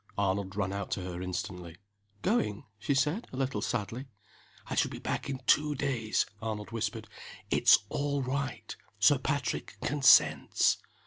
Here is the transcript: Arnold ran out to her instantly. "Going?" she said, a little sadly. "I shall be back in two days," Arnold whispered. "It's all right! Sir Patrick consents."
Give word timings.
Arnold 0.17 0.55
ran 0.55 0.73
out 0.73 0.89
to 0.93 1.03
her 1.03 1.21
instantly. 1.21 1.77
"Going?" 2.23 2.65
she 2.79 2.95
said, 2.95 3.27
a 3.31 3.37
little 3.37 3.61
sadly. 3.61 4.07
"I 4.65 4.73
shall 4.73 4.89
be 4.89 4.97
back 4.97 5.29
in 5.29 5.37
two 5.45 5.75
days," 5.75 6.25
Arnold 6.41 6.71
whispered. 6.71 7.07
"It's 7.51 7.77
all 7.87 8.23
right! 8.23 8.75
Sir 8.99 9.19
Patrick 9.19 9.77
consents." 9.79 10.77